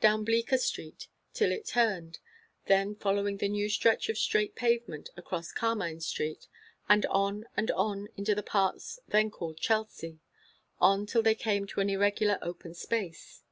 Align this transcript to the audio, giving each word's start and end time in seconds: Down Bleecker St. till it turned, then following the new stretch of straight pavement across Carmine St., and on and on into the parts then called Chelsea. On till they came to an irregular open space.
Down 0.00 0.24
Bleecker 0.24 0.56
St. 0.56 1.06
till 1.34 1.52
it 1.52 1.66
turned, 1.66 2.18
then 2.64 2.94
following 2.94 3.36
the 3.36 3.48
new 3.50 3.68
stretch 3.68 4.08
of 4.08 4.16
straight 4.16 4.54
pavement 4.54 5.10
across 5.18 5.52
Carmine 5.52 6.00
St., 6.00 6.46
and 6.88 7.04
on 7.04 7.44
and 7.58 7.70
on 7.72 8.08
into 8.16 8.34
the 8.34 8.42
parts 8.42 9.00
then 9.06 9.30
called 9.30 9.58
Chelsea. 9.58 10.20
On 10.80 11.04
till 11.04 11.20
they 11.20 11.34
came 11.34 11.66
to 11.66 11.80
an 11.80 11.90
irregular 11.90 12.38
open 12.40 12.72
space. 12.72 13.42